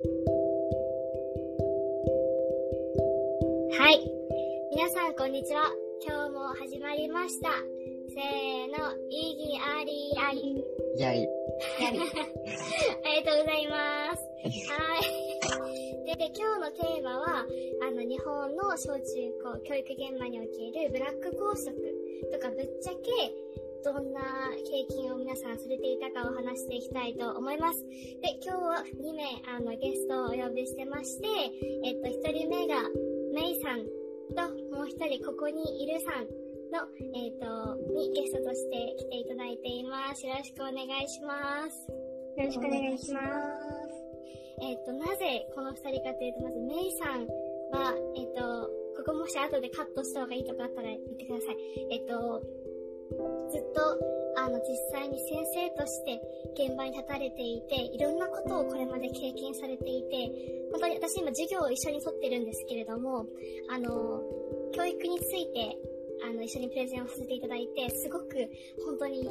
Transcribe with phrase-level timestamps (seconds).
[0.00, 0.06] は
[3.90, 3.98] い。
[4.70, 5.72] 皆さん、こんにちは。
[6.06, 7.50] 今日も始まりました。
[8.14, 10.64] せーの、意義ありあり。
[10.96, 11.28] いやいや。
[11.88, 14.22] ありがとうございます。
[14.70, 15.02] はい。
[16.06, 17.44] で、で今日のテーマは、
[17.82, 19.02] あの、日本の小中
[19.42, 21.74] 高教育現場におけるブラック校則
[22.30, 23.10] とかぶっちゃけ、
[23.84, 24.20] どんな
[24.64, 27.84] 経験を皆さんされていたかを話していきたいと思います。
[27.84, 31.28] で、今日は2名、あの、ゲストをお呼びしてまして、
[31.84, 32.82] えっと、1人目が、
[33.34, 33.86] メイさん
[34.34, 36.26] と、もう1人、ここにいるさん
[36.70, 40.26] の、えっ、と、にゲストとして来ていただいています。
[40.26, 41.88] よろしくお願いします。
[42.36, 44.08] よろしくお願いします。
[44.60, 47.26] えっ、と、なぜこの二人かというと、まず、メイさん
[47.70, 51.56] は、えっ、と、ここもし後でカットした方がいいとかあったら言ってください。
[51.90, 52.42] えっ、と、
[53.50, 53.80] ずっと、
[54.36, 56.20] あの、実際に先生として
[56.54, 60.30] 現場に立たれていて、いろんなことをこれまで経験されていて、
[60.72, 63.26] 本当に私今授業を一緒に取ってるんですけれども、
[63.70, 64.22] あの、
[64.72, 65.76] 教育について、
[66.24, 68.48] あの、一緒にプレゼンをさせていただいて、すごく、
[68.84, 69.28] 本当に、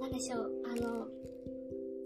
[0.00, 1.06] 何でしょう、あの、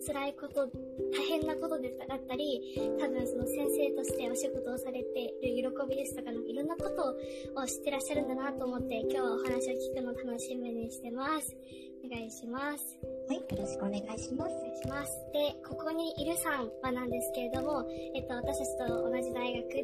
[0.06, 0.68] 辛いこと、
[1.12, 2.60] 大変なことでだったり、
[3.00, 7.16] 多分その先生としてお仕事をされている喜びですとか、いろんなこと
[7.60, 11.56] を知ってらっしゃるんだなと思って、今日はお話を聞くのを楽しみにしてます。
[12.04, 12.98] お願いします。
[13.28, 14.52] はい、よろしくお願いします。
[14.52, 15.12] お願いします。
[15.32, 19.82] で、ここにいるさんはなんですけれども、えっと、私たちと同じ大学で、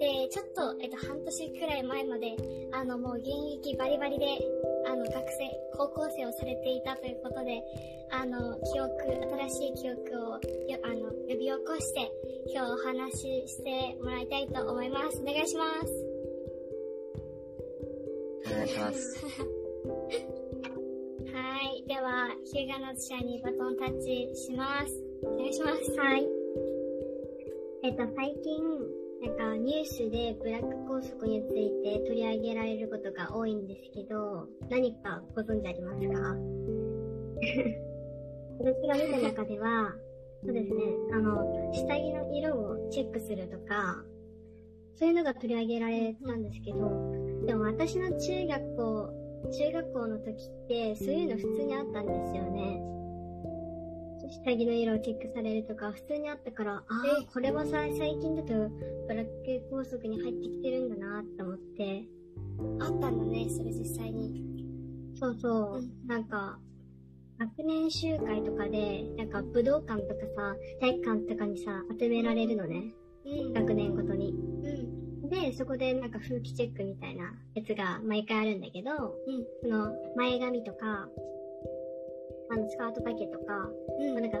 [0.00, 2.36] で、ちょっと、えっと、半年くらい前まで、
[2.72, 3.28] あの、もう現
[3.60, 4.26] 役バリバリで、
[4.86, 5.51] あの、学生、
[5.82, 7.60] 高校生をされていたということで、
[8.12, 8.92] あの、記憶、
[9.48, 10.38] 新しい記憶を、
[10.70, 12.12] よあの、呼び起こして、
[12.46, 15.20] 今日お話ししてもらいたいと思います。
[15.20, 15.92] お願いします。
[18.46, 19.26] お願いします。
[21.34, 21.82] はい。
[21.88, 25.02] では、ヒューガナズ社にバトンタッチします。
[25.24, 25.90] お願いします。
[25.98, 26.28] はい。
[27.82, 36.36] えっと、最近、なんかニュースでブラック校則について取り上げられることが多いんですけど、何かご存知ありますか？
[38.58, 39.94] 私が見た中では、
[40.44, 40.82] そうですね、
[41.12, 44.04] あの、下着の色をチェックするとか、
[44.94, 46.78] そういうのが取り上げられたんですけど、
[47.46, 49.08] でも私の中学校、
[49.52, 52.82] 中学校の時って、そういうの普通にあったんですよね。
[54.32, 58.54] 下着の色をチェックされるとか、普通にあったから、ああ、これはさ、最近だと、
[59.08, 62.04] ブラック校則に入ってきてるんだなって思って、
[62.80, 64.42] あったんだね、それ実際に。
[65.14, 66.58] そうそう、うんなんか、
[67.38, 72.94] 学年集会とかで、なんか武道館とかさ、体育館とかにさ、集められるのね。
[73.24, 73.52] うん。
[73.52, 74.30] 学年ごとに。
[74.30, 75.28] うん。
[75.28, 79.44] で、そこでなんか風紀チェックみたいなやつが毎回あるんだけど、うん。
[79.62, 81.08] その前髪とか、
[82.52, 83.64] あのスカート丈とか、
[83.98, 84.38] うんまあなんか、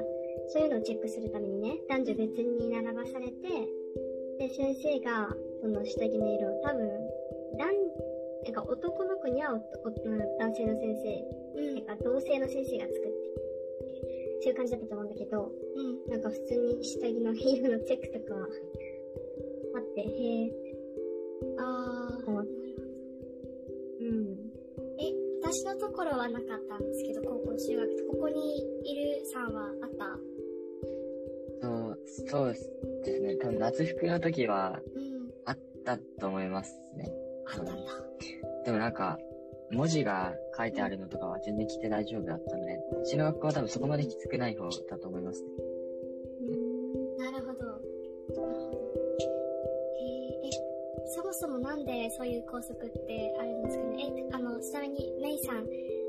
[0.52, 3.48] そういうのをチェックするためにね、男女別に並ばされて、
[4.38, 6.90] で、先生が、その下着の色を多分、
[7.56, 7.72] 男、
[8.44, 9.54] なんか男の子には
[10.38, 11.86] 男性の先生、うん。
[11.86, 13.12] なんか同性の先生が作って、
[14.42, 16.10] そういう感じだったと思うんだけど、うん。
[16.10, 18.46] なんか普通に下着の色のチェックとかは
[19.76, 20.52] あって、へえ、
[25.74, 30.18] のところはなかったんですけど、高校、中学、ここにいるさんはあった？
[31.60, 32.54] そう、そう
[33.04, 33.36] ですね。
[33.36, 35.30] 多分夏服の時はうん。
[35.46, 37.10] あったと思いますね。
[37.46, 37.72] あったんだ。
[38.64, 39.18] でもなんか、
[39.70, 45.48] 文字が書いてあるのとかは全然着て大丈夫だったので、うちの学校は多分そこまできつくない方だと思いますね。
[51.62, 54.12] なんでそういう校則ってあるんですかね？
[54.16, 55.64] え、あの、ちなみにメイさん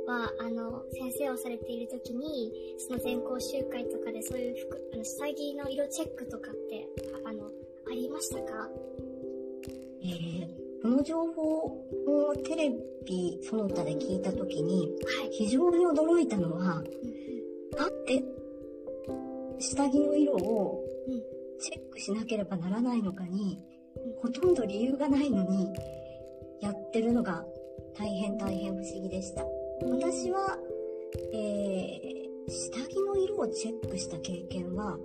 [0.07, 6.87] は、あの、先生をされている時に、その全校集会とかでそういう服、あの、下着の色チェックとかって、
[7.23, 7.49] ああの、あ
[7.91, 8.69] りましたか？
[10.01, 12.69] えーこの情報をテレ
[13.05, 14.91] ビその他で聞いたときに、
[15.21, 15.31] はい。
[15.31, 16.83] 非常に驚いたのは、うんうん。
[17.71, 18.21] だって、
[19.59, 21.21] 下着の色をうん。
[21.57, 23.59] チェックしなければならないのかに、
[24.21, 25.73] ほとんど理由がないのに、
[26.61, 27.43] やってるのが
[27.97, 29.45] 大変大変不思議でした。
[29.81, 30.57] 私は、
[31.33, 34.97] えー、下着の色をチェックした経験は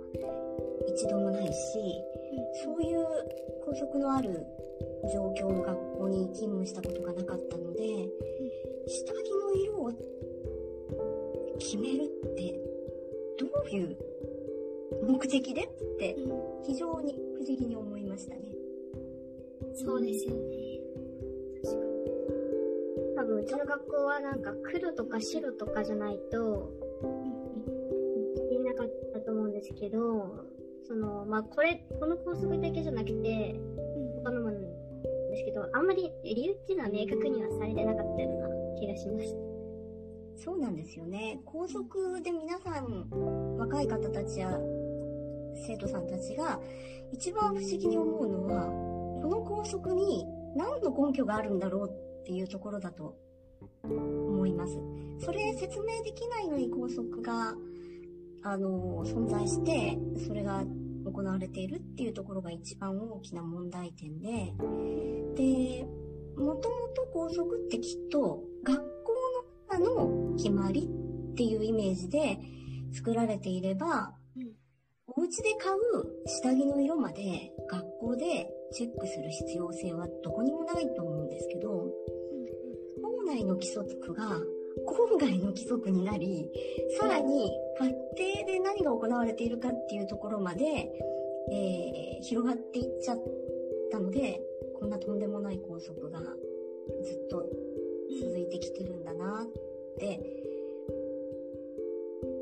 [0.87, 1.53] 一度もないし、
[2.63, 3.05] そういう
[3.65, 4.45] 校則のある
[5.13, 8.09] 状況の学校に勤務したことがなかったので、
[8.87, 9.91] 下着の色を
[11.59, 12.59] 決めるって
[13.37, 13.97] どういう
[15.05, 18.58] 目的でってうん非常に不思議に思いましたね。
[19.85, 20.81] そうですよね。
[21.63, 21.85] 確か
[23.21, 26.71] 多分うちの学校はなんか黒とか白とかじゃないと、
[27.23, 28.55] に。
[28.55, 30.45] いなかったと思うんですけど、
[30.85, 33.55] その、まあ、これ、この校則だけじゃなくて、
[34.23, 39.37] 他のものですけど、あんまり理由っていうのは明確にはされてなかったような気がしました。
[40.35, 41.41] そうなんですよね。
[41.45, 43.09] 校則で皆さん、
[43.57, 44.59] 若い方たちや
[45.67, 46.59] 生徒さんたちが
[47.11, 48.67] 一番不思議に思うのは、
[49.29, 53.15] の校則に何の根拠があるんだろうっていうところだと
[53.83, 54.77] 思います。
[55.19, 57.55] それ説明できないのに校則が、
[58.43, 60.63] あの、存在して、それが
[61.05, 64.53] 行われているっていうところが一番大きな問題点で、
[65.35, 65.87] で、
[66.37, 69.13] もともと校則ってきっと学校
[69.77, 70.89] の中の決まり
[71.31, 72.39] っていうイメージで
[72.93, 74.59] 作られていれば、うん
[75.15, 81.91] お家で買う下着の色まで学校でチェックする必要性はどこにもないと思うんですけど、
[83.01, 84.41] 校内の規則が
[84.85, 86.51] 校外の規則になり、
[86.99, 90.65] さらに家庭で何が行われているかっていうところまで、
[91.51, 93.23] えー広がっていっちゃっ
[93.91, 94.41] たので、
[94.77, 97.45] こんなとんでもない校則がずっと
[98.21, 100.19] 続いてきてるんだなって、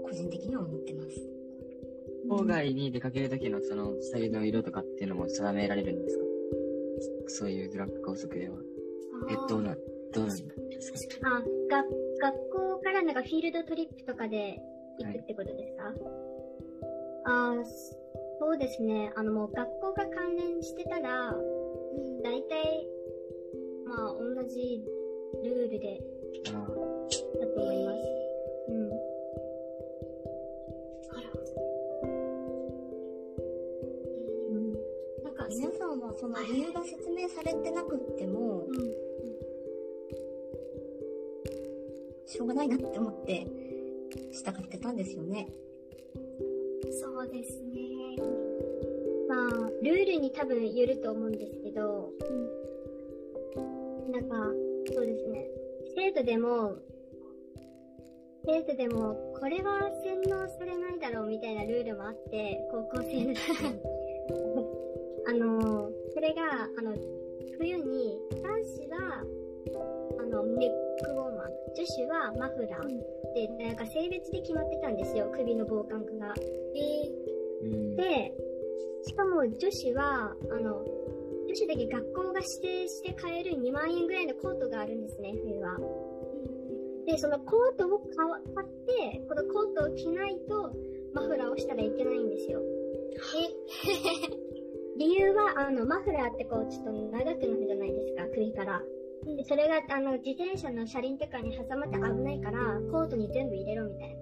[0.03, 1.37] 個人的には思ってます。
[2.29, 6.24] 郊外に出かけるときのその下着の色とかっていうのも定められるんですか？
[7.27, 8.57] そういう学校則では。
[9.29, 9.75] え、どうな、
[10.13, 11.27] どうなんですか？
[11.27, 11.83] あ、が、
[12.21, 14.59] 学校からなんかフィールドトリップとかで
[15.00, 15.94] 行くってことですか、
[17.25, 17.63] あー
[18.39, 19.12] そうですね。
[19.15, 21.35] あのもう学校が関連してたら、
[22.23, 22.88] 大体、
[23.85, 24.83] まあ同じ
[25.44, 26.00] ルールで
[36.19, 39.08] その理由が説明されてなくっても、うん。
[42.25, 43.48] しょうがないなって思って
[44.31, 45.48] 従ってたんですよね。
[47.00, 48.16] そうですね。
[49.28, 52.12] まあ、ルールに多分よると思うんですけど、
[54.12, 54.36] なんか、
[54.94, 55.48] そうですね。
[55.96, 56.75] 生徒でも、
[58.46, 63.80] 生徒でも、これは洗脳されないだろうみたいなルールもあって、高校生の時に。
[66.27, 66.94] れが、あの、
[67.57, 69.24] 冬に、男子は、
[70.19, 70.69] あの、ネッ
[71.03, 76.33] クウォーマー、女子はマフラー、で、なんか性別で決まってたんですよ、首の防寒具が。
[76.75, 77.12] え
[77.63, 77.95] うん。
[77.95, 78.33] で、
[79.03, 80.83] しかも女子は、あの、
[81.47, 85.77] 女子だけ学校が指定して買える2万円ぐらいのコートがあるんですね、冬は。
[87.06, 90.73] で、そのコートを買わ買って、このコートを着ないと、
[91.13, 92.62] マフラーをしたらいけないんですよ。
[94.97, 98.81] 理由は、あの、マフラーってこう、ちょっと長くなるじゃないですか、首から。
[99.25, 104.15] でそれが、あの、自転車の車輪とかに挟まって危ないから、コートに全部入れろみたい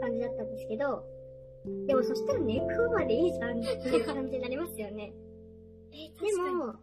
[0.00, 1.04] な感じだったんですけど、
[1.86, 5.12] でもそしたらネックウォーマーでいいじゃんっていう感じになりますよね。
[5.92, 6.50] え、で。
[6.52, 6.74] も、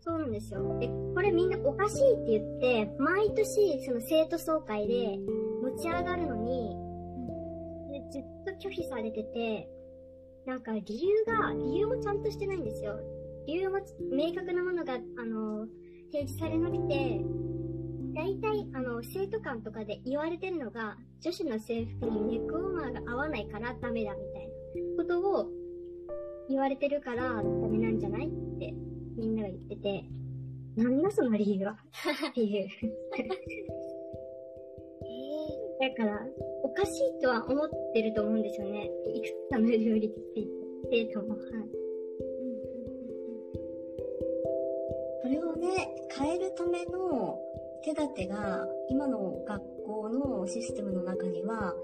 [0.00, 0.78] そうなんですよ。
[0.78, 5.18] で、これみんなおかしいって言って、毎年その生徒総会で
[5.62, 6.76] 持ち上がるのに、
[7.90, 9.68] でずっと拒否されてて、
[10.48, 12.98] なんか理由が、理由もちゃんとしてないんですよ。
[13.46, 13.80] 理由も
[14.10, 15.66] 明確なものが、あの、
[16.10, 17.20] 提示されなくて、
[18.14, 24.52] 大体、あの、生徒間とかで言われてるのが、女子の制服にネックウォーマーが合わないからダメだみたいな
[24.96, 25.50] ことを
[26.48, 28.72] 言われてるからダメなんじゃないって
[29.18, 30.04] みんなが言ってて、
[30.76, 31.76] なんだその理由は？
[32.30, 32.68] っていう。
[35.80, 36.26] だから、
[36.62, 38.90] おかしいとは思ってると思うんですよね。
[39.14, 40.58] いくつかの料理について。
[40.90, 41.34] 生徒も。
[41.34, 41.40] はい。
[45.22, 47.38] それをね、変えるための
[47.84, 51.74] 手立てが今の学校のシステムの中には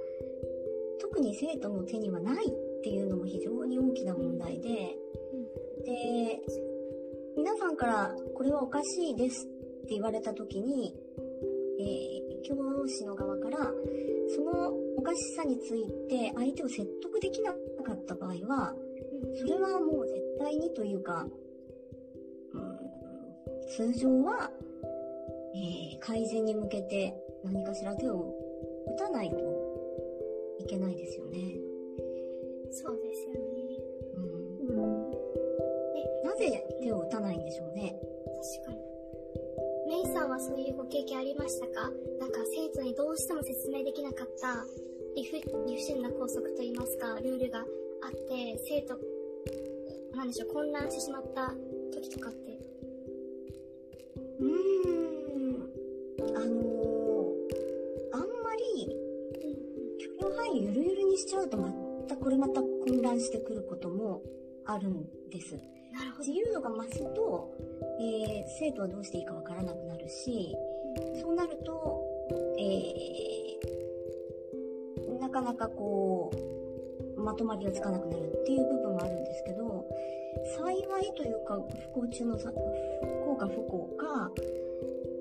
[1.01, 2.51] 特に生徒の手にはないっ
[2.83, 4.71] ていうのも非常に大きな問題で、
[5.85, 6.41] で、
[7.37, 9.49] 皆さんからこれはおかしいですっ
[9.87, 10.95] て言われた時に、
[11.79, 12.14] えー、
[12.45, 12.55] 教
[12.87, 13.59] 師の側から
[14.29, 18.75] そのおかしさについて相手を説得できなかった場合は、
[19.37, 21.27] それはもう絶対にというか、
[22.53, 22.79] うん
[23.77, 24.51] 通常は、
[25.55, 28.35] えー改善に向けて何かしら手を
[28.95, 29.37] 打たないと
[30.59, 31.39] いけないですよね。
[32.71, 33.41] そうですよね。
[34.69, 35.11] うん、うん。
[36.23, 37.99] なぜ手を打たないんでしょうね。
[38.61, 38.79] 確かに。
[39.87, 41.91] メイさんはそういうご経験ありましたか？
[42.25, 44.65] なんか生徒にどうしても説明できなかった
[45.15, 47.67] 理不理不尽な校則といいますか、ルールがあっ
[48.13, 48.99] て、生徒、
[50.17, 51.53] なんでしょう、混乱してしまった
[51.93, 52.59] 時とかって。
[54.41, 55.69] うーん、
[56.35, 57.35] あのー
[58.15, 58.97] あんまり
[60.19, 61.71] 許容範囲ゆるゆるにしちゃうとま
[62.09, 64.23] たこれまた混乱してくることも
[64.65, 65.61] あるんです。
[66.21, 67.53] 自由度が増すと、
[68.01, 70.57] えー生徒はどうしていいかわからなくなるし、
[71.21, 72.04] そうなると、
[72.59, 73.45] えー
[75.21, 76.31] なかなかこ
[77.17, 79.85] う、まとまりがつかなくなるっていう部分もあるんですけど、
[80.57, 81.59] 幸いというか、
[81.95, 84.31] 不幸中の、不幸か不幸か、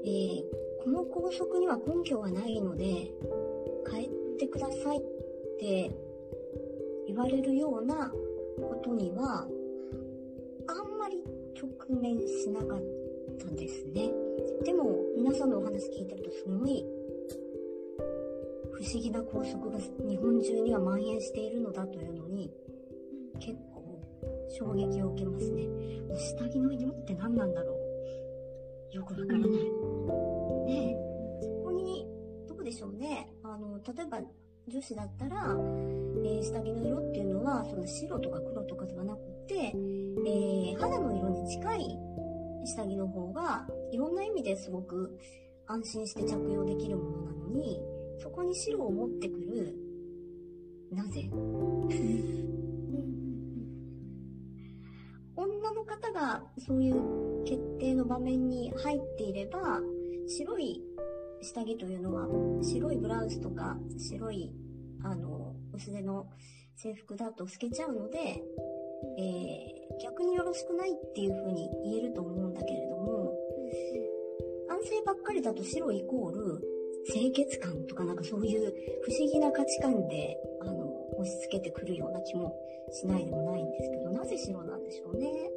[0.03, 0.43] えー
[0.83, 3.09] この校則には根拠がないので、
[3.89, 5.01] 変えてくださいっ
[5.57, 5.89] て
[7.07, 8.11] 言われるような
[8.57, 9.47] ことには、
[10.67, 11.23] あんまり
[11.55, 12.81] 直面しなかっ
[13.39, 14.11] たですね。
[15.23, 16.85] でも、皆さんのお話聞いてるとすごい、
[18.73, 22.51] 不思議な校則が日本中には蔓延しているのだというのに、
[23.39, 24.01] 結構
[24.49, 25.67] 衝撃を受けますね。
[26.09, 27.73] もう下着の色って何なんだろ
[28.91, 28.95] う。
[28.95, 29.49] よくわからない。
[30.67, 30.97] で、
[31.41, 32.05] そこに、
[32.47, 33.29] どうでしょうね。
[33.43, 34.19] あの、例えば
[34.67, 35.55] 女子だったら、
[36.25, 39.71] えー下着の色っていうのは、その白とか黒とかではなくて、え
[42.75, 45.19] 下着の方が、いろんな意味ですごく
[45.67, 47.79] 安心して着用できるものなのに、
[48.19, 49.75] そこに白を持ってくる、
[50.91, 51.29] なぜ？
[55.35, 59.79] 女の方がそういう決定の場面に入っていれば、
[60.27, 60.81] 白い
[61.41, 62.27] 下着というのは、
[62.63, 64.51] 白いブラウスとか、白い、
[65.03, 66.27] あの、薄手の
[66.75, 68.41] 制服だと透けちゃうので、
[69.19, 73.37] えー逆によろしくないっていう風に言えると思うんだけれども、
[74.67, 76.61] 男性ばっかりだと白イコール
[77.05, 78.73] 清潔感とかなんかそういう
[79.03, 82.55] 不思議な価値観で、あの、押し付けてくるような気も
[82.91, 85.51] しないでもないんですけど、なぜ白なんでしょうね？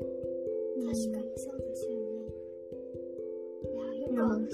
[0.76, 2.07] 確かにそうですよね。
[3.62, 4.50] いや、よくわからない。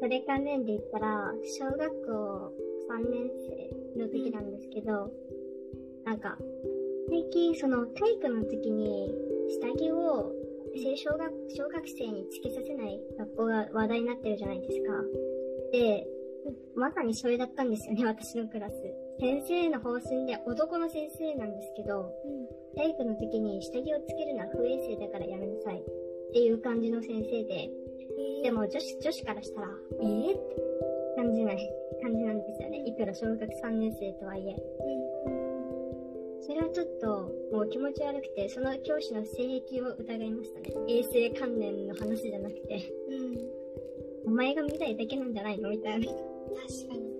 [0.00, 2.52] それ関連で言ったら、小学校
[2.90, 3.30] 3年
[3.96, 5.12] 生の時なんですけど、
[6.04, 6.36] なんか、
[7.12, 9.12] 最近その体育の時に
[9.60, 10.32] 下着を
[10.72, 14.92] 清小学小学生につけさせない学校が話題になってるじゃないですか。
[15.72, 16.06] で、
[16.74, 18.76] まさにそれだったんですよね、 私のクラス。
[19.20, 22.10] 先生の方針で男の先生なんですけど、
[22.76, 25.84] 体育の時に下着をつけるのは不衛生だからやめなさいっ
[26.32, 27.70] ていう感じの先生で、
[28.42, 29.68] でも女子、女子からしたら、
[30.00, 30.56] えー、って
[31.14, 32.82] 感じない、感じなんですよね。
[32.86, 34.56] いくら小学3年生とはいえ。
[36.44, 40.74] それはちょっと、もう気持ち悪くて、その教師の性癖を疑いましたね。
[40.88, 43.38] 衛生関連の話じゃなくて、うん。
[44.26, 46.06] お前が見たいだけなんじゃないのみたいな。
[46.06, 47.12] 確かに。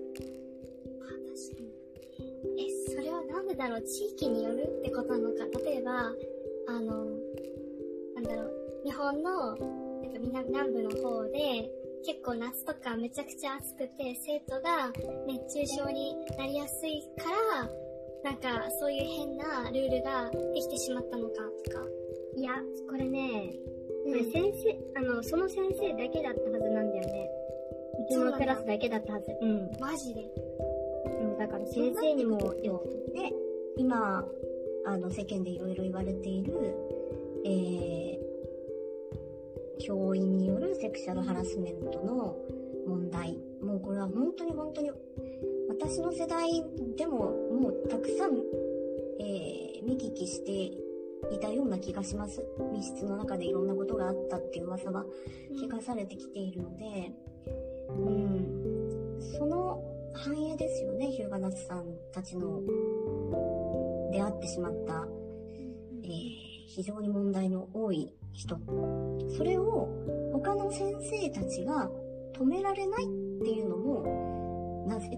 [1.01, 2.65] あ、確かに。
[2.65, 3.81] え、それはなんでだろう？
[3.81, 5.45] 地域によるってことなのか。
[5.65, 6.13] 例えば、
[6.67, 7.05] あの、
[8.15, 11.71] なんだろう、日本の、なんか南南部の方で、
[12.05, 14.91] 結構夏とかめちゃくちゃ暑くて、生徒が
[15.25, 17.69] 熱中症になりやすいから、
[18.23, 21.85] なんかそういう変なルールができてしまったのかとか。
[22.35, 22.53] いや、
[22.89, 23.53] これね、
[24.05, 27.29] これうん先生、あの、その先生だけだったはずなんだよね。
[28.07, 29.27] うちのクラスだけだったはず。
[29.41, 29.71] うん。
[29.79, 30.21] マジで。
[31.21, 33.31] うん、だから先生にも、で、
[33.77, 34.25] 今、
[34.85, 36.53] あの、世間でいろいろ言われている、
[37.45, 38.23] えー、
[39.79, 42.37] 教員によるセクシャルハラスメントの
[42.87, 43.37] 問題。
[43.61, 44.91] もうこれは本当に本当に、
[45.77, 46.63] 私の世代
[46.97, 48.37] でももうたくさん、
[49.19, 50.51] えー見聞きして
[51.33, 52.41] いたような気がします。
[52.71, 55.03] 密室の中でいろんなことがあったっていう噂は
[55.61, 57.11] 聞かされてきているので、
[57.89, 62.61] うん、その反映ですよね、日向夏さんたちの
[64.11, 65.05] 出会ってしまった、
[66.03, 68.57] えー非常に問題の多い人。
[69.37, 69.89] それを
[70.31, 71.87] 他の先生たちが
[72.33, 73.07] 止められないっ
[73.43, 75.09] ていうのも、なぜ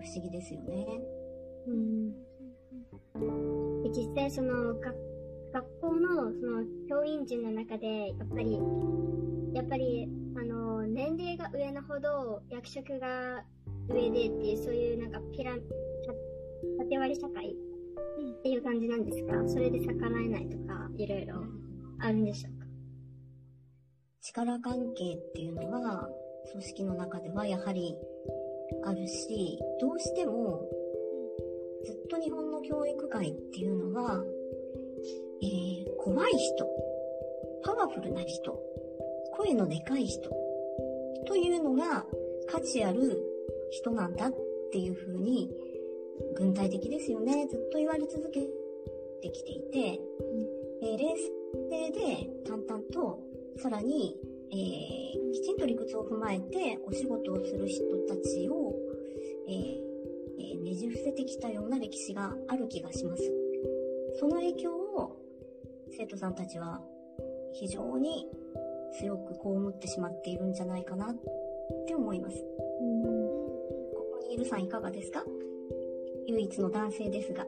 [0.00, 0.86] 不思議ですよね。
[1.66, 2.12] うん。
[3.82, 4.94] で実際その学
[5.50, 8.60] 学校のその教員陣の中で、やっぱり、
[9.54, 13.42] やっぱり、あの、年齢が上のほど役職が
[13.88, 15.62] 上でっていう、そういうなんかピラ、た
[16.84, 19.48] 縦割り社会っていう感じなんですか？
[19.48, 21.36] それで逆らえないとか、いろいろ
[21.98, 22.66] あるんでしょうか？
[24.20, 26.10] 力関係っていうのは、
[26.52, 27.96] 組織の中ではやはり
[28.84, 30.68] あるし、どうしても、
[31.84, 34.24] ずっと日本の教育界っていうのは、
[35.42, 36.66] えー怖い人、
[37.62, 38.58] パワフルな人、
[39.36, 40.30] 声のでかい人、
[41.26, 42.06] というのが
[42.46, 43.22] 価値ある
[43.70, 44.34] 人なんだっ
[44.72, 45.50] ていうふうに、
[46.34, 47.46] 軍隊的ですよね。
[47.48, 48.40] ずっと言われ続け
[49.20, 50.00] てきていて、
[50.82, 51.16] えー冷
[51.70, 53.20] 静で淡々と、
[53.56, 54.16] さらに、
[54.50, 58.74] えーきちんと理屈を踏まえてお仕事をする人たちを、
[59.46, 59.78] えー
[60.38, 63.32] えーねじ伏せてきたような歴史がある気がします。
[64.18, 65.16] その影響を
[65.90, 66.80] 生徒さんたちは
[67.52, 68.26] 非常に
[68.98, 69.38] 強く被
[69.68, 71.16] ってしまっているんじゃないかなっ
[71.86, 72.36] て思います。
[72.38, 72.44] こ
[74.12, 75.24] こにいるさんいかがですか？
[76.26, 77.46] 唯一の男性ですが。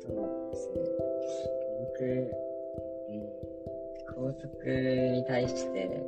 [0.00, 2.45] そうですね。
[4.26, 6.02] 校則に対して、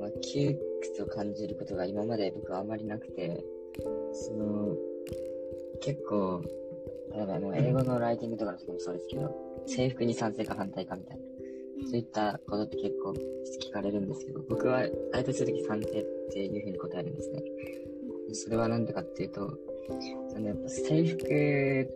[0.00, 3.44] まあ、窮屈を感じることが今まで僕はあまりなくて、
[4.12, 4.76] その、
[5.80, 6.42] 結構、
[7.14, 9.34] 例えばもう英語のライティングとかの時もそうですけど、
[9.66, 11.22] 制服に賛成か反対かみたいな。
[11.90, 14.82] そういったことって結構聞かれるんですけど、僕は
[15.12, 17.42] 大体するとき賛成っていうふうに答えるんですね。
[18.32, 19.58] それはなんでかっていうと、
[20.28, 21.88] そのやっぱ制服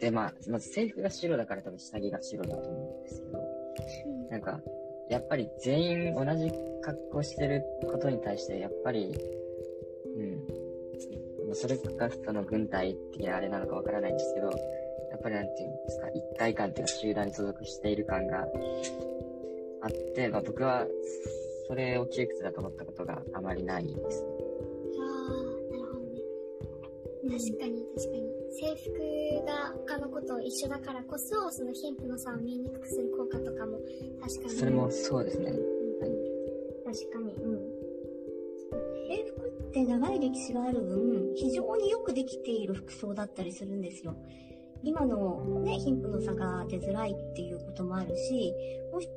[0.00, 4.60] で、まあ、まず制服が白だから多分下着が白だと思うんですけど、なんか、
[5.08, 9.14] やっぱり全員同じ格好してることに対して、やっぱり、
[10.16, 18.40] うん、それがその軍隊的なあれなのかわからないんですけど、やっぱりなんていうんですか、一体感っていうか集団に所属している感が
[19.82, 20.86] あって、まあ僕は
[21.66, 24.24] それを窮屈だと思ったことがあまりないです。
[25.00, 26.20] ああ、なるほどね。
[27.22, 28.27] 確かに確かに。
[28.50, 33.78] 制服が他の子と一緒だからこそ、その貧富の差を見にくくする効果とかも
[34.20, 34.50] 確かに。
[34.50, 35.50] それもそうですね。
[35.50, 35.58] はい。
[36.84, 37.34] 確かに。
[37.34, 37.78] うん。
[39.08, 44.16] 制服って長い歴史がある分、非常によくできている服装だったりするんですよ。
[44.82, 48.54] 今のね、貧富の差が出づらいっていうこともあるし、
[48.92, 49.08] もう一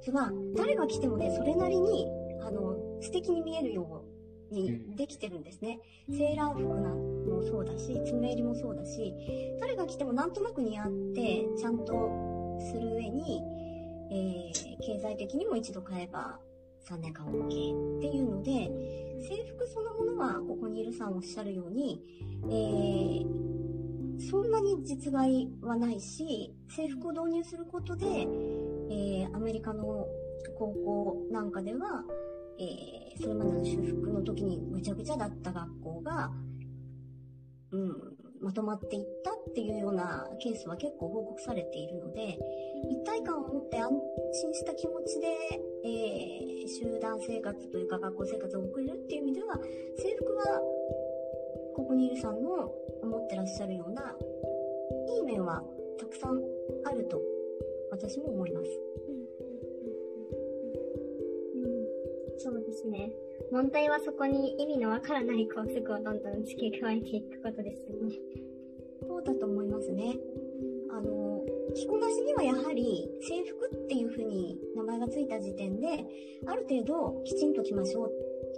[0.00, 2.06] つは、誰が来てもね、それなりに、
[2.40, 4.05] あの、素敵に見えるよう
[4.50, 5.80] にできてるんですね。
[6.08, 9.12] セーラー服なんもそうだし、爪襟もそうだし、
[9.60, 11.92] 誰が来てもなんとなく似合って、ちゃんと
[12.60, 13.42] する上に、
[14.10, 16.38] えー、経済的にも一度買えば
[16.88, 18.70] 3年間 OK っていうので、
[19.28, 22.02] 制服そのものは、ここにいるさんおっしゃるように、
[22.44, 23.46] えー
[24.18, 30.06] そんなに実害はないし、制服を導入することで、えー、アメリカの
[30.58, 32.02] 高校なんかでは、
[32.58, 36.30] えー、それまでの修復の時にぐちゃぐちゃだった学校が、
[37.72, 42.38] うん、まとまっていったっていうようなケースは結構報告されているので、
[42.90, 43.90] 一体感を持って安
[44.32, 45.26] 心した気持ちで、
[45.84, 49.56] えー、集団生活というか学校生活を送れるっていう意味では、
[49.98, 50.60] 制服は
[51.74, 52.50] ここにいるさんの
[53.02, 54.14] 思ってらっしゃるような、
[55.08, 55.62] いい面は
[55.98, 56.40] たくさん
[56.84, 57.20] あると、
[57.90, 58.68] 私も思います。
[62.38, 63.12] そうですね。
[63.50, 68.14] 問題はそこに意味のわからない法則をどんどん付け加えていくことですよね。
[69.06, 70.16] そうだと思いますね。
[70.90, 71.44] あの、
[71.74, 75.88] 着こなしにはやはり制服っていうふうに名前がついた時点で、
[76.46, 78.12] ある程度きちんと着ましょう。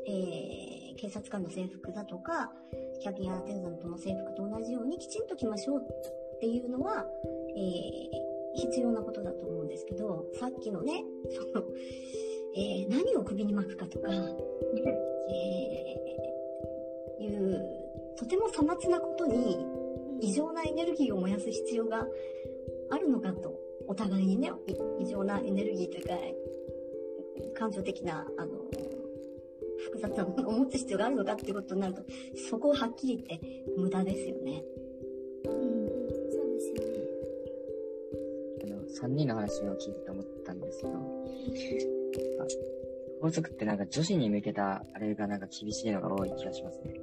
[0.06, 2.52] えー、警察官の制服だとか、
[3.00, 7.06] キャビンアテンダントの制服と同じようにきちんと着ましょうっていうのは、
[7.56, 11.66] えー、必要なことだと思うんですけど、さっきのね、その、
[12.56, 17.62] えー、何を首に巻くかとか、えー、いう、
[18.16, 19.64] とてもさまつなことに
[20.20, 22.06] 異常なエネルギーを燃やす必要が
[22.90, 23.54] あるのかと、
[23.86, 24.50] お互いにね、
[24.98, 26.14] 異常なエネルギーというか、
[27.54, 28.52] 感情的な、あの、
[29.78, 32.02] 複雑なものを持つ必要があるのかっていうことになると、
[32.50, 34.64] そこをはっきり言って無駄ですよね。
[35.44, 35.88] うん、
[36.30, 37.08] そうですよね。
[38.64, 41.97] あの、3人の話を聞いてて思ったんですけど、
[43.20, 46.94] 法則ってなんか女子に向けたあれがなんか厳しいのが多い気がしますね。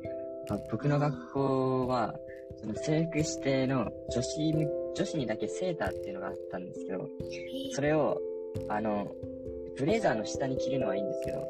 [0.72, 2.16] 僕の学校は、
[2.58, 4.54] その制服指定の女子、
[4.96, 7.10] 女子にだけセーターっていうのがあったんですけど、
[7.72, 8.22] それを、
[8.70, 9.12] あの、
[9.78, 11.48] ブレザーの下に着るのはいいんですけど、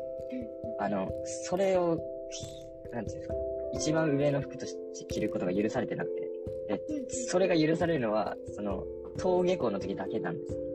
[0.80, 1.10] あの、
[1.44, 2.00] それを、
[2.92, 3.34] なんていうんですか、
[3.74, 6.32] 一番上の服として着ることが許されてなくて、
[6.70, 8.84] で、それが許されるのは、その、
[9.18, 10.75] 登下校の時だけなんです。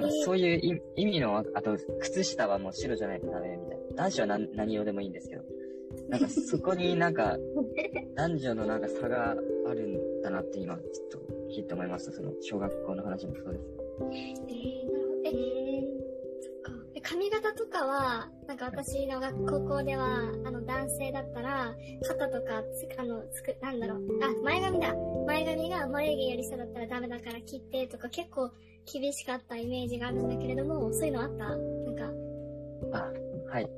[0.00, 4.04] なんかそういう意味の、あと、靴下はもう白じゃないとダメみたいな。
[4.04, 5.42] 男子は何何用でもいいんですけど。
[6.10, 7.38] なんかそこになんか、
[8.14, 11.18] 男女のなんか差があるんだなって今、ちょっと
[11.50, 12.12] 聞いて思いました。
[12.12, 13.64] その、小学校の話もそうです。
[14.12, 15.20] えー、なるほど。
[15.24, 16.06] えー
[17.08, 24.92] 髪型とかは、なんか私の学高校では、あの男性だったら、肩とかつ、あの、つく、なんだろう、あ、前髪だ。
[25.24, 28.50] 前髪が眉毛より下だったらダメだから切ってとか結構
[28.90, 31.44] 厳しかったイメージがあるんだけれども、そういうのあった？
[31.48, 31.58] なん
[31.96, 32.10] か？
[32.92, 33.12] あ、
[33.52, 33.70] はい。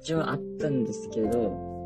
[0.00, 1.84] 一応あったんですけど、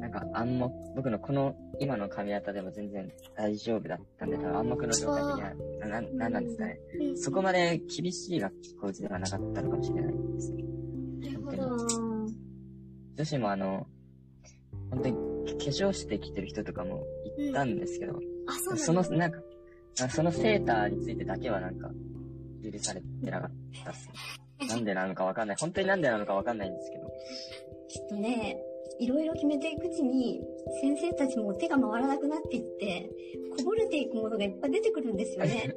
[0.00, 5.54] なんか暗黙、僕のこの今の髪型でも全然大丈夫だったんで、多分暗黙の状態的には、
[5.88, 6.78] な、なんなんですかね。
[7.16, 10.64] そこまで厳しい学校ではなかったのかもしれないですね。
[11.20, 11.86] なるほど。
[13.16, 13.86] 女子もあの、
[14.90, 17.02] 本当に化粧してきてる人とかも
[17.38, 19.42] いたんですけど、うん、あ、そうその、なんか、あ
[20.10, 21.88] そのセーターについてだけはなんか、
[22.62, 23.50] 許されてなかっ
[23.84, 24.68] たっすね。
[24.68, 25.56] なんでなのかわかんない。
[25.58, 27.06] 本当になんでなのかわかんないんですけど。
[27.88, 28.58] きっとね、
[28.98, 30.42] いろいろ決めていくうちに、
[30.80, 33.10] 先生たちも手が回らなくなっていって、
[33.56, 35.74] こぼれていくものがいっぱい出てくるんですよね。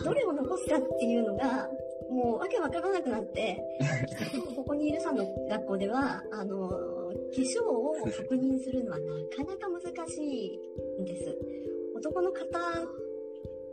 [0.00, 1.68] でどれを残すかっていうのが、
[2.10, 3.62] もうわけわからなくなって、
[4.56, 6.74] ここにいるさんの学校では、あの、化
[7.34, 9.04] 粧を確認するのはな
[9.36, 10.58] かなか難しい
[11.02, 11.38] んです。
[11.94, 12.58] 男の方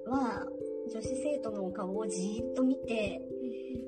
[0.06, 0.46] は、
[0.92, 3.22] 女子生徒のお顔をじーっと見て、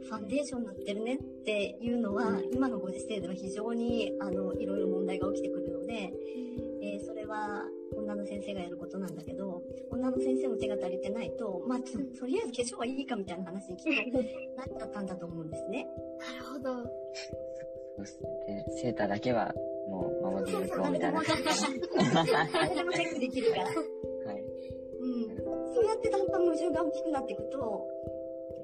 [0.09, 6.13] ファンデーションになってるねっていうのは、今のご時世では非常に、あの、いろいろ問題が起きてくるので、
[6.81, 7.63] えーそれは
[7.95, 14.17] 女の先生がやることなんだけど、女の先生も手が足りてないと、まあ、ととりあえず化粧はいいかみたいな話にきっと
[14.57, 15.87] なっちゃったんだと思うんですね。
[16.19, 16.83] なるほど。
[16.83, 16.89] そ
[17.99, 18.63] うっすね。
[18.65, 19.53] で、セーターだけは、
[19.89, 21.21] もう、守り抜こうみたいな。
[22.53, 23.67] 誰でもチェックできるから。
[26.07, 27.87] ってだんだん矛盾が大きくなっていくと、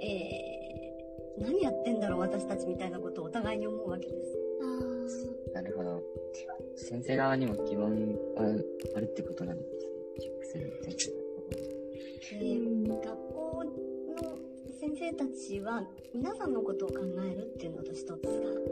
[0.02, 4.38] えー、何やってんだろう私たちみたいなことをお互いに思うわけです。
[5.56, 6.02] あなるほど。
[6.76, 8.44] 先生側にも疑問は
[8.96, 9.80] あるってことなんですね。
[10.20, 11.24] チェックする先生
[12.40, 14.38] で学校の
[14.80, 16.96] 先生たちは皆さんのことを考
[17.32, 18.18] えるっていうのと一つが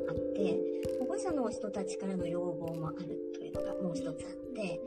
[0.10, 0.58] あって
[1.00, 4.14] 保護者の人たちからの要望もあるというのがもう一つあっ
[4.54, 4.82] て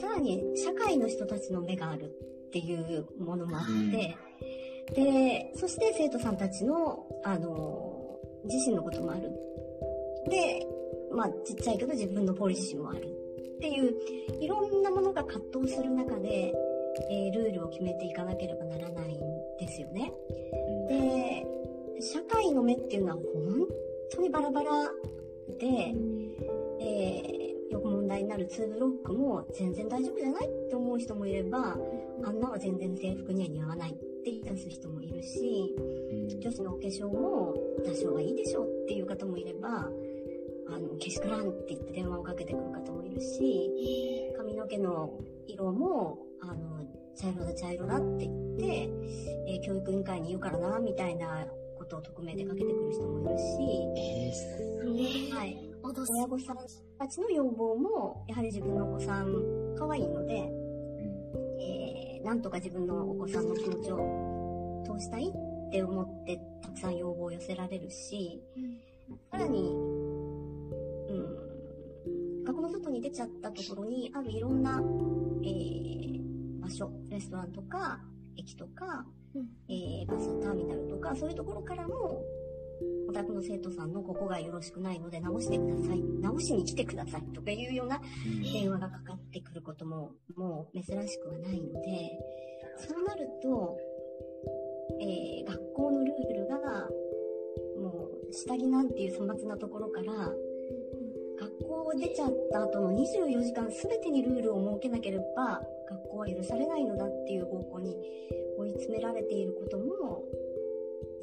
[0.00, 2.12] さらに社会の人たちの目がある
[2.54, 4.16] っていうものもあって、
[4.94, 9.32] でそして生徒さんたちのあの自身のこともある。
[10.30, 10.64] で
[11.12, 13.08] まあちっちゃいけど自分のポリシーもある
[13.56, 13.94] っていう
[14.40, 16.54] いろんなものが葛藤する中で
[17.10, 19.18] えールールを決めていかなければならないん
[19.58, 20.12] ですよね。
[20.88, 21.44] で、
[22.00, 23.66] 社会の目っていうのは本
[24.12, 24.70] 当にバラバラ
[25.58, 25.92] で、
[26.78, 27.33] え
[27.80, 31.76] 問題になる2ブロックも全然大丈夫じゃないって思う人もいれば、
[32.24, 35.74] あんなは全然制服には似合わないって言い出す人もいるし、
[36.10, 36.40] うん。
[36.40, 39.90] 女子のお化粧も多少はいいでしょうっていう方もいれば、
[40.66, 43.70] あの、けしからんって言って電話をかけてくる方もいるし、
[44.36, 46.84] 髪の毛の色も、あの、
[47.14, 48.64] 茶色だ茶色だって言って、
[49.46, 51.46] えー教育委員会に言うからな、みたいな
[51.78, 53.44] ことを匿名でかけてくる人もいるし、
[53.96, 55.63] えーはい。
[55.92, 56.56] 親御さん
[56.98, 61.60] たちの要望も、やはり自分のお子さん、可愛いので、うん。
[61.60, 68.42] えーなんとか自分のお子さんの気持ちを通したいって思って、たくさん要望を寄せられるし、
[69.30, 74.82] さらに、うん、学校の外に出ちゃったところにあるいろんな、
[75.42, 78.00] えー場所、レストランとか、
[78.38, 79.48] 駅とか、うん。
[79.68, 82.22] えーバスターミナルとか、そういうところからも、
[83.08, 86.02] お宅の生徒さんのここがよろしくないので直してください。
[86.20, 87.22] 直しに来てください。
[87.32, 88.00] とかいうような
[88.42, 92.18] 電話がかかってくることも、もう珍しくはないので、
[92.78, 93.78] そうなると、
[95.00, 96.88] えー学校のルールが、
[97.80, 100.32] もう、下着なんていう粗末なところから、
[101.38, 107.96] 学校を出ちゃった後の24時間全てにルールを設けなければ、学校は許されないのだっていう方向に
[108.58, 110.22] 追い詰められていることも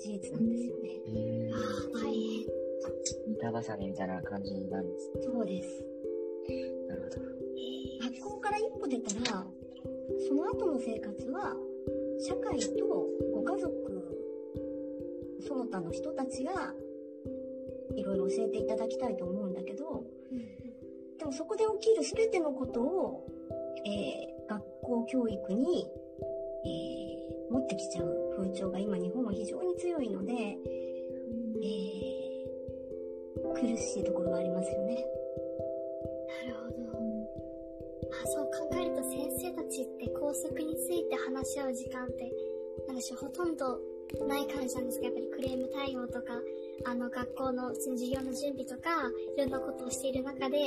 [0.01, 0.89] 事実なんですよね。
[1.13, 2.41] えああ、大変。
[3.35, 5.21] ー板挟みみたいな感じなんですね。
[5.21, 5.85] そうです。
[6.87, 7.21] なるほど。
[8.09, 9.45] 学校から一歩出たら、
[10.27, 11.55] その後の生活は、
[12.19, 13.71] 社会とご家族、
[15.47, 16.73] その他の人たちが、
[17.95, 20.03] いろいろ教えていただきたいと思うんだけど、
[21.19, 23.27] でもそこで起きる全てのことを、
[23.85, 25.87] えー学校教育に、
[26.65, 32.21] えー持ってきちゃう風潮が今日本は非常に強いので、えー
[33.61, 35.05] 苦しいところがありますよね。
[36.45, 36.81] なるほど。
[38.23, 42.31] あ、そう考えると先生たちって校則について話し合う時間って、
[42.87, 43.79] なんでしょう、ほとんど
[44.27, 46.33] ない感じなんですが、やっぱりクレーム対応とか、
[46.85, 50.57] あの、学校の授業の準備とか、いろんなことをしている中で、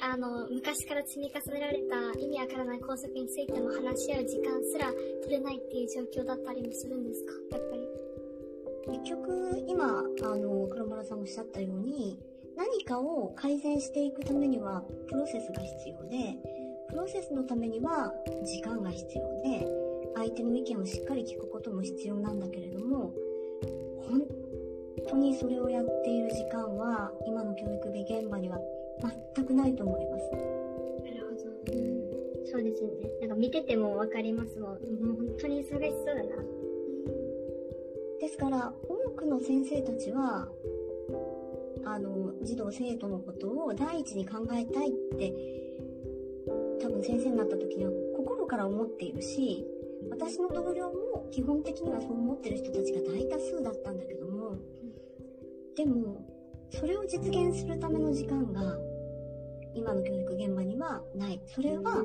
[0.00, 7.32] あの、昔から積み重ねられた意味わからない校則についても話し合う時間すら取れないっていう状況だったりもするんですか？
[7.52, 8.98] やっぱり。
[8.98, 12.18] 結局、今、あの、黒村さんおっしゃったように、
[12.56, 16.36] 何かを改善していくためには、プロセスが必要で、
[16.90, 18.12] プロセスのためには、
[18.44, 19.66] 時間が必要で、
[20.16, 23.12] 相手の意見をしっかり聞くことも必要なんだけれども、
[24.06, 24.22] 本
[25.08, 28.58] 当にそれをやっている時間は、今の教育現場には
[29.34, 30.30] 全くないと思います。
[30.32, 32.46] なるほど。
[32.46, 33.10] そうですよね。
[33.20, 34.70] なんか見ててもわかりますもん。
[34.70, 36.44] もう本当に忙しそうだな。
[38.20, 40.48] ですから、多くの先生たちは、
[41.84, 45.34] あの、児童生徒のことを第一に考えたいって、
[46.80, 49.66] 多分先生になった時には心から思っているし、
[50.10, 54.56] 私の同僚も基本的にはそう思ってる人たちが大多数だったんだけども、
[55.76, 56.24] でも、
[56.70, 58.78] それを実現するための時間が、
[59.74, 61.40] 今の教育現場にはない。
[61.46, 62.02] それは、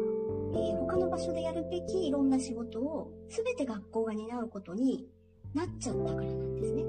[0.53, 5.07] えー他の場所でやるべきいろんな仕事を全て学校が担うことに
[5.53, 6.83] なっちゃったからなんですね。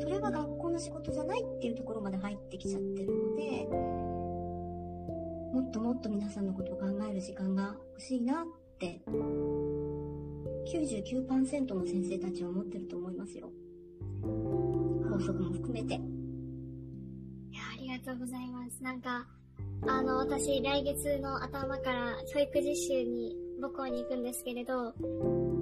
[0.00, 3.66] それは学校の仕事じゃないっていうところまで入ってきちゃってるので、
[5.52, 8.46] もっともっと皆さんのことを考える時間が欲しいなっ
[8.78, 9.00] て、
[10.66, 13.50] 99%の先生たちは思ってると思いますよ。
[14.22, 15.94] 法則も含めて。
[15.94, 18.82] いや、ありがとうございます。
[18.82, 19.26] なんか、
[19.86, 24.92] あの、私、来月の頭から教育実習に母校に行くんですけれど、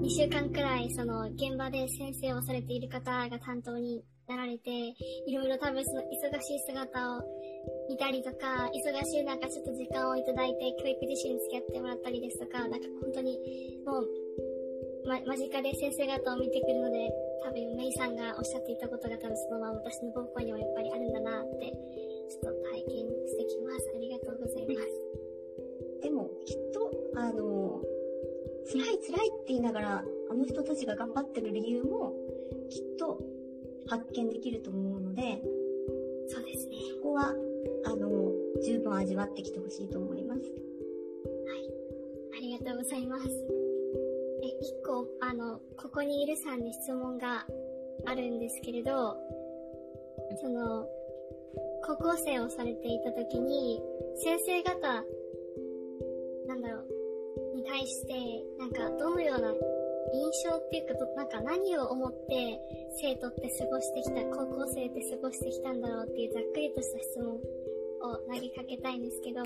[0.02, 4.70] 2週間くらい、その、現場で先生をされている方が担当になられて、
[5.26, 7.22] いろいろ多分その忙しい姿を
[7.88, 13.38] 見たりとか、忙しい中ちょっと時間をいただいて教育実習に付き合ってもらったりですとか、なんか本当に
[13.84, 14.08] もう、
[15.06, 17.10] ま、間近で先生方を見てくるので、
[17.44, 21.66] 多分メイさんがおっしゃっていたことが多分そのまま私の母校にもやっぱりあるんだなって、
[22.30, 24.01] ちょっと体験してきます。
[24.62, 24.88] います。
[26.02, 27.82] でも、きっと、あの、
[28.66, 32.14] 辛い辛いって言いながら、あの人たちが頑張ってる理由も、
[32.68, 33.20] きっと
[33.86, 35.42] 発見できると思うので、
[36.28, 36.76] そうですね。
[36.96, 37.34] そこは、
[37.84, 38.32] あの、
[38.64, 40.40] 十分味わってきてほしいと思います。
[42.34, 43.28] ありがとうございます。
[44.42, 47.46] え、一個、あの、ここにいるさんに質問が
[48.04, 49.16] あるんですけれど、
[50.40, 50.88] その、
[51.84, 53.80] 高校生をされていた時に、
[54.16, 55.04] 先生方、
[56.46, 58.14] なんだろう、に対して、
[58.58, 59.52] なんか、どのような
[60.12, 62.60] 印象っていうか、どなんか何を思って
[63.00, 67.40] 生徒って過ごしてきた、高校生って過ごしてきたんだろうっていうざっくりとした質問を
[68.16, 69.42] 投げかけたいんですけど、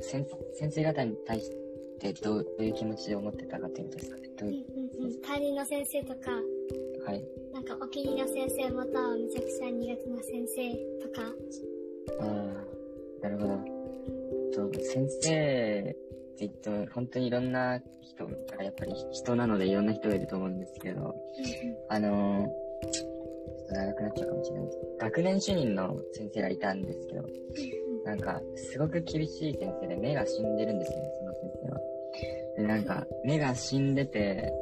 [0.00, 1.50] 先先生方に対し
[1.98, 4.28] てどういう気持ちで思ってたかっていうことですかね。
[4.36, 5.00] どういう？
[5.00, 6.44] んうんうん、担任の先生とか、う
[7.06, 7.24] はい。
[7.54, 11.22] なんかお気に入りの先生またはめちゃくちゃ苦手な先生とか、
[12.20, 13.76] ああ、なるほど。
[14.70, 21.14] と先生って言っても本当にいろんな人がやっぱり人なのでいろんな人がいると思うんですけど、
[21.88, 27.24] あのー、ちょっと長くなっちゃうかもしれないです学年主任の先生がいたんですけど、
[28.04, 31.80] なんか、すごく厳しい先生で目が死んでるんですよね、その先生は。
[32.56, 34.52] で、なんか、目が死んでて、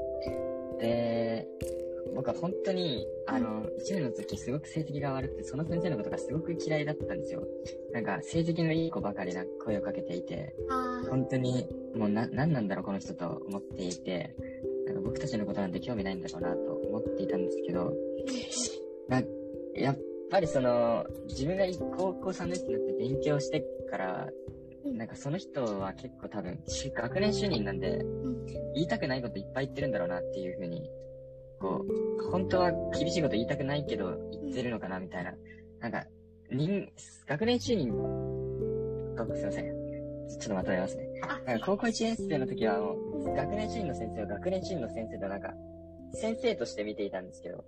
[0.81, 1.47] で、
[2.15, 7.43] 僕は本当に、あの、1年の時すごく成績が悪くて、その先生のことがすごく嫌いだったんですよ。
[7.93, 10.55] なんか、成績のいい子ばかりな声をかけていて、
[11.09, 14.35] 本当に、もうな、何なんだろう、この人と思っていて、
[14.87, 17.93] なんか僕たちのことなんて興味ないんだろうなと思っていたんですけど、
[19.09, 19.23] な
[19.75, 19.99] やっ
[20.31, 21.65] ぱりその、自分が
[21.97, 24.29] 高校3年生になって勉強してから、
[24.85, 28.47] なんかその人は結構多分、し学年主任なんで、うん。
[28.75, 30.91] 言いたくないこといっぱい言ってるんだろうなっていうふうに、
[32.35, 35.33] 本当は厳しいこと言いたくないけど言ってるのかなみたいな。
[35.79, 36.05] なんか、
[36.51, 36.89] 人、
[37.29, 37.93] 学年主任、
[39.17, 39.65] あすいません。
[39.65, 41.07] ちょっとまとめますね。
[41.23, 45.55] あ、なんか高校1年生の時はもう、学年主任の先生を学年主任の先生となんか、
[46.15, 47.65] 先生として見ていたんですけど、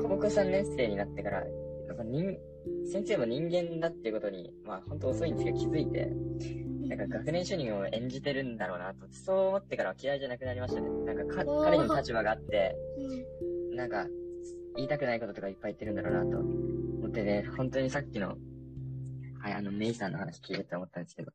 [0.00, 1.42] 高校3年生になってから、
[1.88, 2.38] なんか人、
[2.92, 6.08] 先生も人間だっていうことに、まあ本当遅いんですけど気づいて、
[6.86, 10.88] なんか学年主任を演じてるんだろうなと、そう思ってからは嫌いじゃなくなりましたね。
[11.04, 14.06] なんかか彼にも立場があって、うんなんか
[14.74, 18.36] 言いたくないこととかいっぱい言ってるんだろうなと思ってね、本当にさっきの、
[19.40, 21.32] はい、あの、メイさんの話聞いてて思ったんですけど、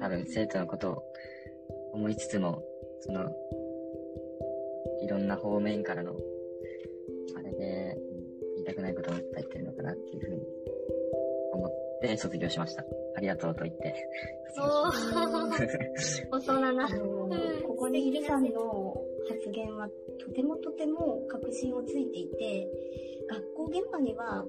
[0.00, 1.02] 多分生徒のことを
[1.94, 2.62] 思いつつも、
[3.00, 3.30] その、
[5.02, 6.16] いろんな方面からの、
[7.36, 8.18] あれで、うん
[8.58, 10.42] 言いたくないことをいっぱい言ってるのかなっていうふうに
[11.52, 11.70] 思っ
[12.02, 12.82] て卒業しました。
[13.16, 13.94] ありがとうと言って。
[14.58, 16.88] おー、 大人な。
[16.88, 18.87] ここにいるさんの
[19.28, 19.88] 発言は
[20.18, 22.68] とてもとても確信をついていて、
[23.28, 24.44] 学校現場には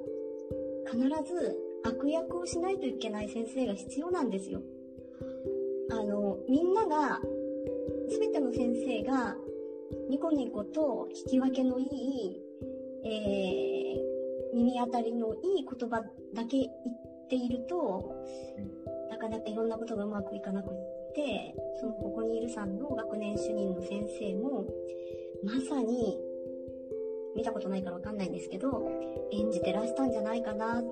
[0.89, 0.97] 必
[1.31, 4.61] ず悪役をしないといけない先生が必要なんですよ。
[5.91, 7.19] あの、みんなが、
[8.09, 9.35] すべての先生が
[10.09, 12.41] ニコニコと聞き分けのいい、
[13.05, 16.01] えー、耳当たりのいい言葉
[16.33, 18.15] だけ言っていると、
[19.09, 20.69] なかなかいろんなことがうまくいかなく
[21.09, 24.65] って、そのここにいるさんの学年主任の先生も、
[25.43, 26.19] まさに、
[27.35, 28.89] 見たことないからわかんないんですけど、
[29.31, 30.83] 演じてらしたんじゃないかなっ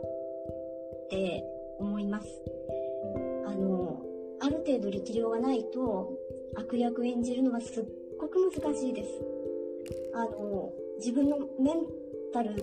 [1.10, 1.44] て
[1.80, 2.28] 思います。
[3.46, 4.02] あの、
[4.40, 6.14] ある程度力量がないと、
[6.56, 7.86] 悪役演じるのはすっ
[8.20, 9.10] ごく難しいです。
[10.14, 11.86] あの、自分のメン
[12.34, 12.56] タル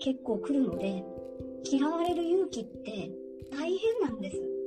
[0.00, 1.04] 結構来るので、
[1.64, 3.10] 嫌われる勇気って
[3.50, 4.57] 大変なんです。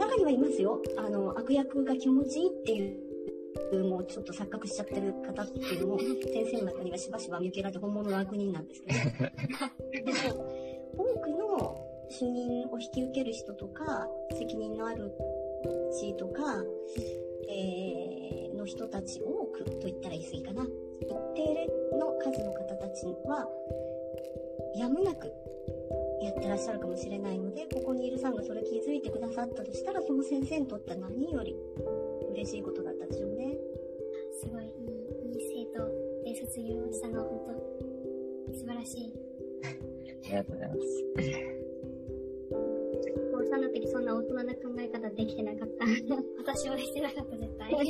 [0.00, 0.80] 中にはいますよ。
[0.96, 5.98] あの、悪役が気持ちいいっていう、もうちょっと錯覚しちゃってる方っていうのも、
[6.32, 8.98] 先生の中にはしばしば見受けられて本物の悪人なんですけど。
[10.04, 10.46] でも、
[10.96, 15.12] 多くの主任を引き受ける人とか、責任のある
[15.92, 16.64] 地位とか、
[17.48, 20.66] えー、の人たち多くと言ったら言い過ぎかな。
[21.00, 23.48] 一定の数の方たちは、
[24.76, 25.32] やむなく
[26.20, 31.56] やってらっしゃるかもしれないので、ここにいるさんがそれ気づいてくださったとしたら、その先生にとっては何より
[32.32, 33.56] 嬉しいことだったでしょうね。
[34.40, 34.70] すごいいい、
[35.34, 35.88] いい生徒
[36.24, 37.40] で卒業したのは本
[38.48, 39.14] 当素晴らしい。
[39.64, 39.68] あ
[40.28, 40.80] りがとうございます。
[43.32, 45.86] 高3の時そんな大人な考え方できてなかった。
[46.38, 47.72] 私はしてなかった、絶対。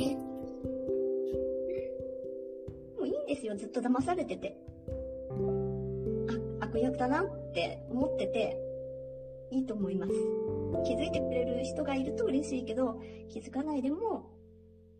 [2.97, 4.57] もういいんですよ、ずっと騙されてて。
[6.79, 8.57] 役だなって思ってて、
[9.51, 10.13] いいと思います。
[10.85, 14.31] 気づいてくれる人がいると嬉しいけど、気づかないでも、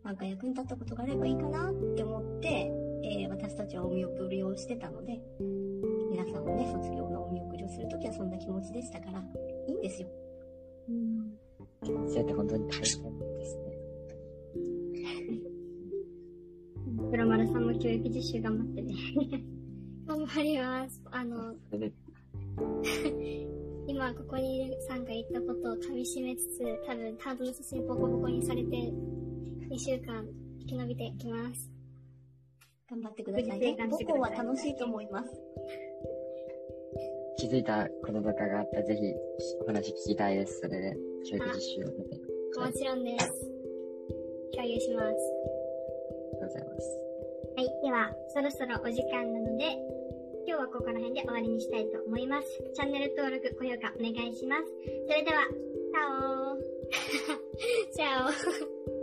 [0.03, 2.71] なんか役に立ったことがあればいいかなって思って、
[3.03, 5.19] えー私たちはお見送りをしてたので、
[6.11, 9.19] 皆さんもね、卒業のお見送りをするときはそんな気持ちでしたから、
[9.67, 10.07] いいんですよ。
[11.83, 13.71] 先生って本当に大変ですね。
[17.09, 18.93] プラマルさんも教育実習頑張ってね。
[20.21, 21.01] 頑張ります。
[21.09, 21.55] あの、
[23.87, 28.93] 今ここにいるさんが言ったことを噛み締めつつ、多分担当の先生にボコボコにされて、
[29.67, 30.23] 2週間
[30.59, 31.71] 生き延びていきます。
[32.87, 33.87] 頑張ってくださいね母
[34.19, 35.41] は楽しいと思います。
[37.37, 39.01] 気づいたこととかがあったらぜひ
[39.63, 40.59] お話聞きたいです。
[40.59, 42.21] それで、教育実習を見て。
[42.59, 43.51] もちろんです。
[44.53, 45.03] 共有します。
[45.03, 45.09] あ
[46.35, 46.99] りがとうございます。
[47.55, 47.65] はい。
[47.81, 49.79] では、そろそろお時間なので、
[50.51, 52.47] 今日はここら辺で終わりにしたいと思います。
[52.73, 54.63] チャンネル登録、高評価お願いします。
[55.07, 55.47] それでは、
[57.95, 59.00] チャオ チャオ